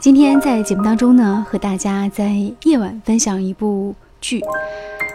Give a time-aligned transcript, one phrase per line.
[0.00, 4.42] 今天在节目当中呢，和大家在夜晚分享一部剧，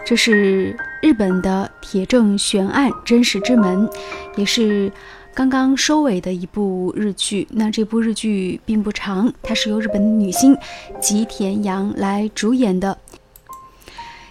[0.06, 3.86] 这是日本的《铁证悬案：真实之门》，
[4.34, 4.90] 也是
[5.34, 7.46] 刚刚收尾的一部日剧。
[7.50, 10.56] 那这部日剧并不长，它是由日本女星
[11.02, 12.96] 吉田洋来主演的。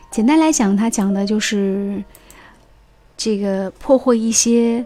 [0.10, 2.04] 简单来讲，它讲的就是
[3.16, 4.84] 这个破获一些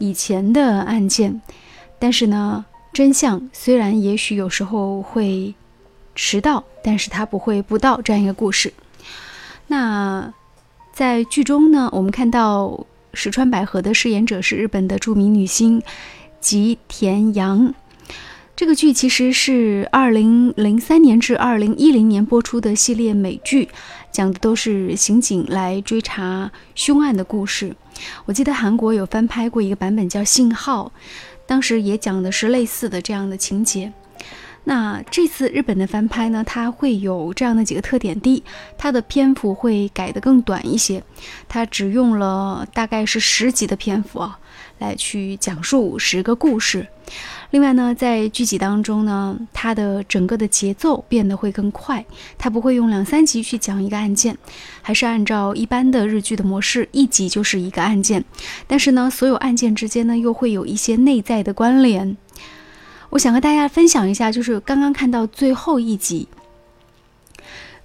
[0.00, 1.40] 以前的案件，
[2.00, 2.64] 但是呢。
[2.92, 5.54] 真相虽然也许有时候会
[6.16, 8.74] 迟到，但是它不会不到这样一个故事。
[9.68, 10.34] 那
[10.92, 15.80] 在剧中呢，我们看到石川百合的饰演者是日本的著名女星
[16.40, 17.72] 吉田洋。
[18.60, 23.70] 这个剧其实是二零零三年至二零一零年播出的系列美剧，
[24.12, 27.74] 讲的都是刑警来追查凶案的故事。
[28.26, 30.92] 我记得韩国有翻拍过一个版本叫《信号》。
[31.46, 33.90] 当时也讲的是类似的这样的情节，
[34.64, 38.42] 那这次日本的翻拍呢，它会有这样的几个特点：第一，
[38.76, 41.02] 它的篇幅会改得更短一些，
[41.48, 44.38] 它只用了大概是十集的篇幅啊，
[44.80, 46.86] 来去讲述十个故事。
[47.50, 52.04] 另外呢，在剧集当中呢，它的整个的节奏变得会更快，
[52.38, 54.38] 它不会用两三集去讲一个案件，
[54.82, 58.24] 还是按照一般的日剧的模式，一集就是一个案件。
[58.68, 62.16] 但是呢，所有案件之间呢，又会有一些内在的关联。
[63.10, 66.28] 我想和大家分享一下，就是刚刚看到最后一集，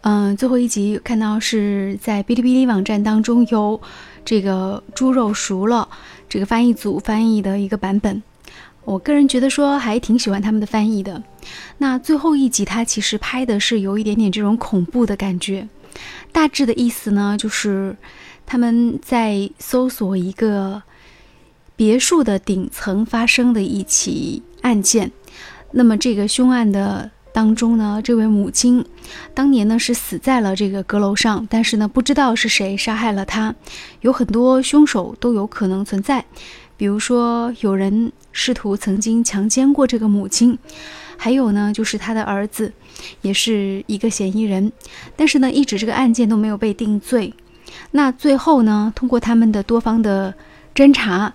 [0.01, 3.81] 嗯，最后一集看到是在哔哩哔哩网站当中有
[4.23, 5.89] 这个猪肉熟了
[6.29, 8.21] 这个翻译组翻译的一个版本。
[8.85, 11.21] 我个人觉得说还挺喜欢他们的翻译的。
[11.79, 15.67] 那最后一集它其实拍的是有一点点这种恐怖的感觉。
[16.31, 17.95] 大致的意思呢，就是
[18.45, 20.83] 他们在搜索一个
[21.75, 25.11] 别墅的顶层发生的一起案件。
[25.71, 28.85] 那么这个凶案的当中呢，这位母亲
[29.33, 33.53] 当年呢是死在了这个阁楼上，但是呢不知道是谁杀害了她，
[33.99, 36.23] 有很多凶手都有可能存在。
[36.77, 40.57] 比如说，有人试图曾经强奸过这个母亲，
[41.17, 42.71] 还有呢，就是他的儿子，
[43.21, 44.71] 也是一个嫌疑人。
[45.17, 47.33] 但是呢，一直这个案件都没有被定罪。
[47.91, 50.33] 那最后呢，通过他们的多方的
[50.73, 51.33] 侦查，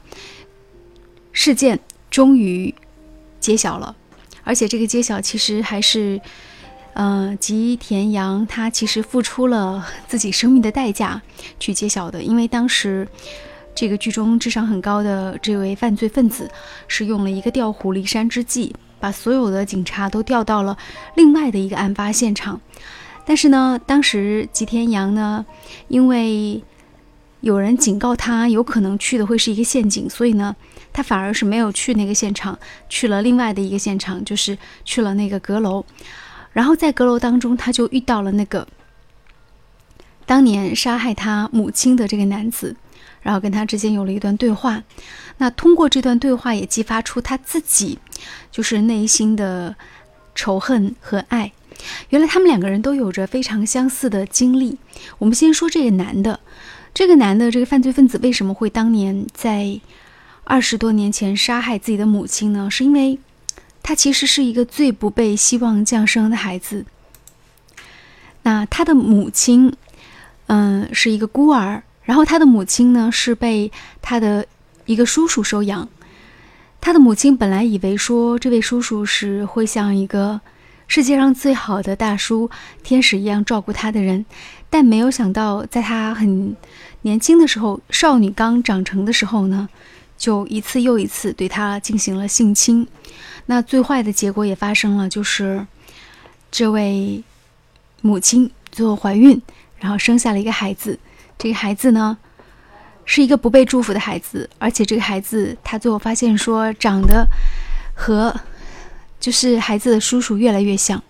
[1.33, 1.79] 事件
[2.11, 2.75] 终于
[3.39, 3.95] 揭晓了。
[4.51, 6.21] 而且这个揭晓其实还是，
[6.95, 11.23] 呃，吉田洋他其实付出了自己生命的代价
[11.61, 13.07] 去揭晓的，因为当时。
[13.73, 16.51] 这个剧中智商很高的这位犯罪分子，
[16.89, 20.77] 是用了一个调虎离山之计，把所有的警察都调到了
[21.15, 22.61] 另外的一个案发现场。
[23.25, 25.47] 但是呢，当时吉田洋呢，
[25.87, 26.61] 因为
[27.41, 30.55] 有人警告他有可能去的会是一个陷阱，所以呢，
[30.93, 32.59] 他反而是没有去那个现场，
[32.89, 35.85] 去了另外的一个现场，就是去了那个阁楼。
[36.53, 38.67] 然后在阁楼当中，他就遇到了那个
[40.27, 42.77] 当年杀害他母亲的这个男子。
[43.23, 44.83] 然后跟他之间有了一段对话，
[45.37, 47.99] 那通过这段对话也激发出他自己
[48.51, 49.77] 就是内心的
[50.35, 51.53] 仇恨和爱。
[52.09, 54.79] 原来他们两个人都有着非常相似的经历。
[55.19, 56.41] 我们先说这个男的，
[56.93, 59.81] 这个男的这个犯罪分子为什么会当年在
[60.45, 62.71] 二十多年前杀害自己的母亲呢？
[62.71, 63.19] 是因为
[63.83, 66.85] 他其实是一个最不被希望降生的孩子。
[68.43, 69.73] 那他的母亲，
[70.47, 71.83] 嗯，是一个孤儿。
[72.03, 73.71] 然后他的母亲呢是被
[74.03, 74.45] 他的
[74.85, 75.89] 一个叔叔收养，
[76.81, 80.41] 他的母亲本来以为说这位叔叔是会像一个
[80.91, 82.51] 世界上最好的大叔、
[82.83, 84.27] 天使一样照顾他的人，
[84.69, 86.57] 但没有想到在他很
[87.03, 89.69] 年轻的时候，少女刚长成的时候呢，
[90.19, 92.89] 就一次又一次对他进行了性侵。
[93.47, 95.65] 那最坏的结果也发生了，就是
[96.51, 97.23] 这位
[98.01, 99.41] 母亲最后怀孕，
[99.79, 100.99] 然后生下了一个孩子。
[101.39, 102.19] 这个孩子呢，
[103.05, 107.29] 是一个不被祝福的孩子，而且这个孩子他最后发现说长得
[107.95, 108.35] 和
[109.21, 111.01] 就是孩子的叔叔越来越像，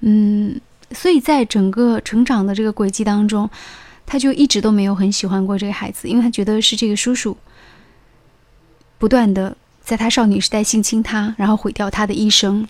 [0.00, 0.58] 嗯，
[0.92, 3.50] 所以在整个成长的这个轨迹当中，
[4.06, 7.36] 他就一直都没有很喜欢过这个孩子，因为他觉得是这个叔叔
[8.98, 12.66] 不断的在他少女时代性侵他，然后毁掉他的一生。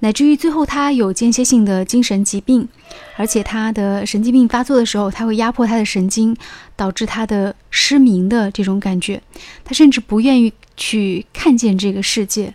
[0.00, 2.68] 乃至于最后，他有间歇性的精神疾病，
[3.16, 6.36] 而且他的神经病发作的时候，他会压迫他的神经，
[6.76, 9.22] 导致他的失明的这种感觉。
[9.64, 12.52] 他甚至不愿意去看见这个世界，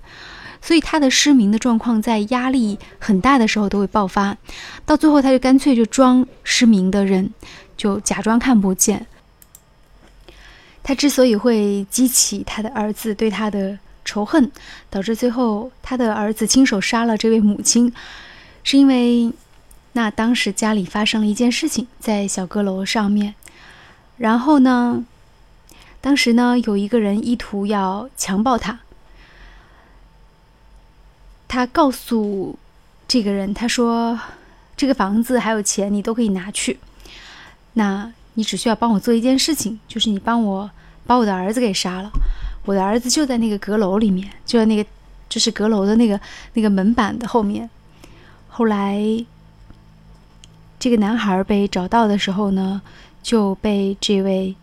[0.61, 4.37] 所以他的失明的状况在压力很大的时候都会爆发。
[4.85, 7.31] 到最后，他就干脆就装失明的人，
[7.77, 9.07] 就假装看不见。
[10.83, 14.51] 他之所以会激起他的儿子对他的仇恨，
[14.89, 17.93] 导致最后他的儿子亲手杀了这位母亲，
[18.63, 19.31] 是因为
[19.93, 23.35] 那当时家里发生了一件事情，在小阁楼上面，
[24.17, 25.05] 然后呢，
[26.01, 28.79] 当时呢有一个人意图要强暴他，
[31.49, 32.57] 他告诉
[33.09, 34.17] 这个人，他说
[34.77, 36.79] 这个房子还有钱你都可以拿去，
[37.73, 38.13] 那。
[38.35, 40.69] 你只需要帮我做一件事情，就是你帮我
[41.05, 42.09] 把我的儿子给杀了。
[42.63, 44.89] 我的儿子就在那个阁楼里面，就在那个
[45.27, 46.17] 就是阁楼的那个
[46.53, 47.69] 那个门板的后面。
[48.47, 48.97] 后来，
[50.79, 52.81] 这个男孩被找到的时候呢，
[53.21, 54.55] 就被这位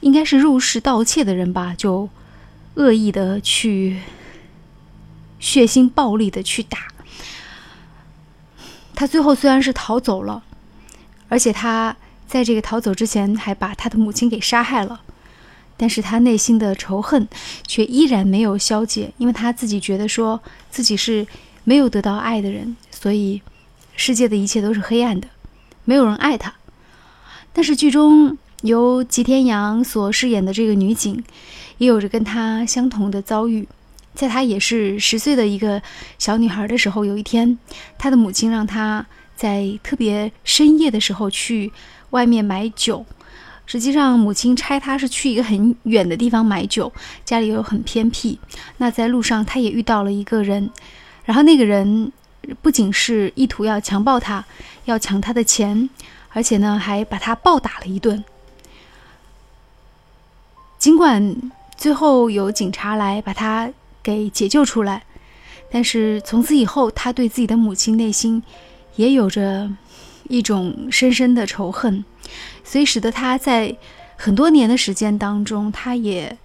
[0.00, 2.08] 应该是入室盗窃的人吧，就
[2.74, 4.00] 恶意的去
[5.38, 6.78] 血腥暴力的去打。
[8.94, 10.42] 他最后虽然是逃走了，
[11.28, 11.96] 而且他。
[12.26, 15.02] 在这个逃走之前，还把他的母亲给杀害了，
[15.76, 17.28] 但是他内心的仇恨
[17.64, 21.24] 却依然没有消解，因为他自己觉得说自己是
[21.62, 23.40] 没有得到爱的人，所以
[23.94, 25.28] 世界的一切都是黑暗的，
[25.84, 26.52] 没有人爱他。
[27.52, 31.22] 但是剧中由吉田羊所饰演的这个女警，
[31.78, 33.68] 也有着跟他相同的遭遇，
[34.14, 35.82] 在她也是十岁的一个
[36.18, 37.58] 小女孩的时候，有一天，
[37.98, 39.04] 她的母亲让她
[39.36, 41.72] 在特别深夜的时候去。
[42.10, 43.04] 外面买酒，
[43.66, 46.92] 实际上母亲差他是去一个很远的地方买酒，
[47.24, 48.38] 家里又很偏僻。
[48.76, 50.70] 那在路上，他也遇到了一个人，
[51.24, 52.12] 然后那个人
[52.62, 54.44] 不仅是意图要强暴他，
[54.84, 55.90] 要抢他的钱，
[56.28, 58.22] 而且呢还把他暴打了一顿。
[60.78, 63.68] 尽管最后有警察来把他
[64.04, 65.02] 给解救出来，
[65.72, 68.40] 但是从此以后，他对自己的母亲内心
[68.94, 69.68] 也有着。
[70.26, 72.02] 一种深深的仇恨，
[72.64, 73.76] 所以使得他在
[74.16, 76.38] 很多年的时间当中，他也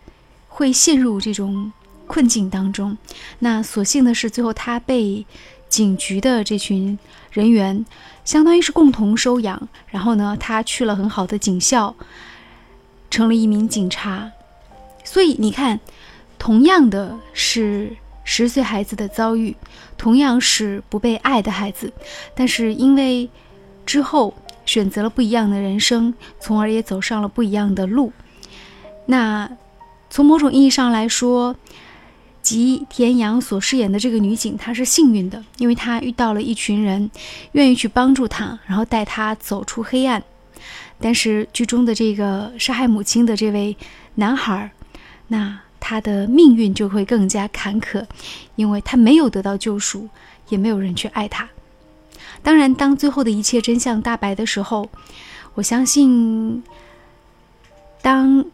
[0.49, 1.71] 会陷入这种
[2.05, 2.97] 困境当中。
[3.39, 5.25] 那所幸的是，最后他被
[5.69, 6.99] 警局的这群
[7.31, 7.85] 人员，
[8.25, 9.69] 相当于是共同收养。
[9.87, 11.95] 然后呢，他去了很好的警校，
[13.09, 14.29] 成了一名警察。
[15.05, 15.79] 所以你看，
[16.39, 19.55] 同样的是十岁孩子的遭遇，
[19.97, 21.93] 同样是不被爱的孩子，
[22.33, 23.29] 但是因为。
[23.85, 24.35] 之后
[24.67, 28.13] 选择了不一样的人生，从而也走上了不一样的路。
[29.07, 29.49] 那
[30.11, 31.55] 从某种意义上来说，
[32.43, 37.09] 吉田洋所饰演的这个女警，她是幸运的，因为她遇到了一群人，
[37.53, 40.21] 愿意去帮助她，然后带她走出黑暗。
[40.99, 43.75] 但是剧中的这个杀害母亲的这位
[44.15, 44.69] 男孩，
[45.29, 45.59] 那
[45.89, 48.05] 他的命运就会更加坎坷，
[48.55, 50.07] 因为他没有得到救赎，
[50.49, 51.49] 也没有人去爱他。
[52.43, 54.87] 当然，当最后的一切真相大白的时候，
[55.55, 56.61] 我相信，
[58.03, 58.45] 当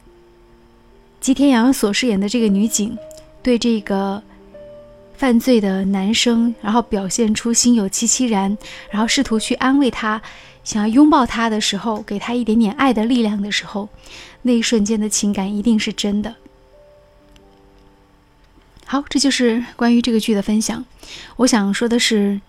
[1.19, 2.97] 吉田洋所饰演的这个女警
[3.43, 4.23] 对这个
[5.17, 8.57] 犯罪的男生，然后表现出心有戚戚然，
[8.89, 10.21] 然后试图去安慰他，
[10.63, 13.89] 想要拥抱他的时候，给他一点点爱的力量的时候，
[14.43, 16.33] 那一瞬间的情感一定是真的。
[18.85, 20.85] 好，这就是关于这个剧的分享。
[21.37, 22.39] 我想说的是。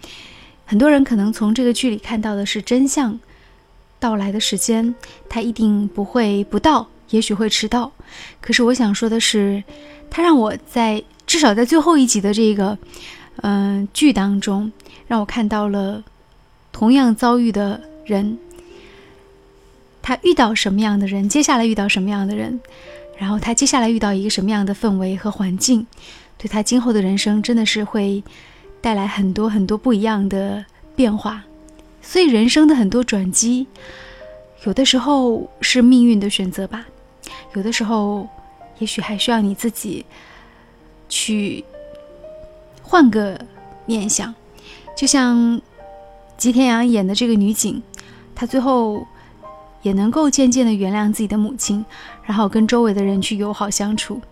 [0.69, 3.21] 很多人可能从这个剧里看到的是真相
[4.01, 4.97] 到来的时间，
[5.29, 7.93] 它一定不会不到，也许会迟到。
[8.41, 9.63] 可是我想说的是，
[10.11, 12.77] 它让我在至少在最后一集的这个
[13.43, 14.73] 嗯剧当中，
[15.07, 16.03] 让我看到了
[16.73, 18.37] 同样遭遇的人，
[20.03, 22.59] 他遇到什么样的人，接下来遇到什么样的人，
[23.19, 25.87] 然后他接下来遇到一个什么样的氛围和环境，
[26.39, 28.23] 对他今后的人生真的是会。
[28.79, 30.65] 带来很多很多不一样的
[30.95, 31.43] 变化，
[32.01, 33.67] 所以人生的很多转机，
[34.65, 36.87] 有的时候是命运的选择吧，
[37.55, 38.29] 有的时候
[38.79, 40.07] 也许还需要你自己
[41.09, 41.65] 去
[42.81, 43.41] 换个
[43.87, 44.33] 念想。
[44.95, 45.61] 就像
[46.37, 47.83] 吉田洋演的这个女警，
[48.37, 49.05] 她最后
[49.83, 51.85] 也能够渐渐的原谅自己的母亲，
[52.23, 54.23] 然后跟周围的人去友好相处，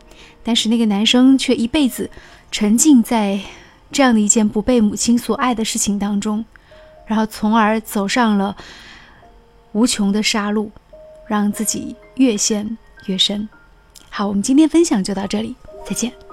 [0.43, 2.11] 但是那个男生却一辈子
[2.51, 3.41] 沉浸在。
[3.93, 6.45] 这样的一件不被母亲所爱的事情当中，
[7.07, 8.57] 然后从而走上了
[9.71, 10.69] 无穷的杀戮，
[11.29, 12.77] 让自己越陷
[13.07, 13.49] 越深。
[14.11, 15.55] 好，我们今天分享就到这里，
[15.87, 16.24] 再见。